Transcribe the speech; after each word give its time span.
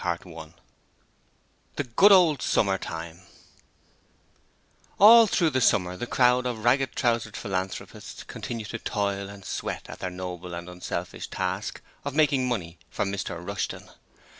Chapter 0.03 0.31
43 0.31 0.53
The 1.75 1.83
Good 1.83 2.11
Old 2.11 2.41
Summer 2.41 2.79
time 2.79 3.19
All 4.97 5.27
through 5.27 5.51
the 5.51 5.61
summer 5.61 5.95
the 5.95 6.07
crowd 6.07 6.47
of 6.47 6.63
ragged 6.63 6.93
trousered 6.95 7.37
philanthropists 7.37 8.23
continued 8.23 8.69
to 8.69 8.79
toil 8.79 9.29
and 9.29 9.45
sweat 9.45 9.87
at 9.87 9.99
their 9.99 10.09
noble 10.09 10.55
and 10.55 10.67
unselfish 10.67 11.27
task 11.27 11.81
of 12.03 12.15
making 12.15 12.47
money 12.47 12.79
for 12.89 13.05
Mr 13.05 13.45
Rushton. 13.47 13.91